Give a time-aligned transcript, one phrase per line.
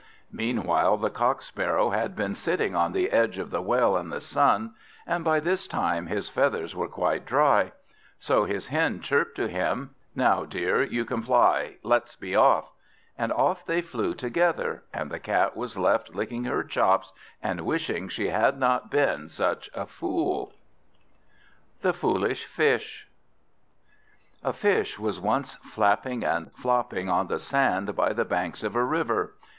[0.31, 4.19] Meanwhile the Cock sparrow had been sitting on the edge of the well in the
[4.19, 4.73] sun,
[5.05, 7.71] and by this time his feathers were quite dry.
[8.17, 12.71] So his Hen chirped to him, "Now, dear, you can fly, let's be off."
[13.15, 17.13] And off they flew together, and the Cat was left licking her chops
[17.43, 20.53] and wishing she had not been such a fool.
[21.83, 23.07] The Foolish Fish
[24.43, 28.83] A FISH was once flapping and flopping on the sand by the banks of a
[28.83, 29.35] river.